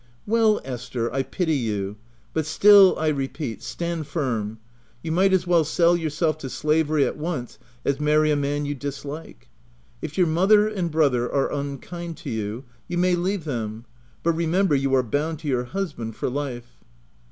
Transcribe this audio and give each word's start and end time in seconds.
<c 0.03 0.07
Well 0.25 0.59
Esther, 0.65 1.13
I 1.13 1.21
pity 1.21 1.53
you; 1.57 1.95
but 2.33 2.47
still, 2.47 2.97
I 2.97 3.09
repeat, 3.09 3.61
stand 3.61 4.07
firm. 4.07 4.57
You 5.03 5.11
might 5.11 5.31
as 5.31 5.45
well 5.45 5.63
sell 5.63 5.95
yourself 5.95 6.39
to 6.39 6.49
slavery 6.49 7.05
at 7.05 7.17
once, 7.19 7.59
as 7.85 7.99
marry 7.99 8.31
a 8.31 8.35
man 8.35 8.65
you 8.65 8.73
dislike. 8.73 9.47
If 10.01 10.17
your 10.17 10.25
mother 10.25 10.67
and 10.67 10.89
brother 10.89 11.31
are 11.31 11.53
unkind 11.53 12.17
to 12.17 12.31
you, 12.31 12.63
you 12.87 12.97
may 12.97 13.15
leave 13.15 13.43
them, 13.43 13.85
but 14.23 14.33
remember 14.33 14.73
you 14.73 14.91
are 14.95 15.03
bound 15.03 15.37
to 15.41 15.47
your 15.47 15.65
husband 15.65 16.15
for 16.15 16.31
life." 16.31 16.83